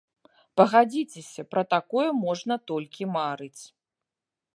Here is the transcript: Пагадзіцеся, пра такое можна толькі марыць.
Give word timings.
Пагадзіцеся, 0.59 1.41
пра 1.51 1.63
такое 1.75 2.07
можна 2.23 2.57
толькі 2.71 3.03
марыць. 3.17 3.63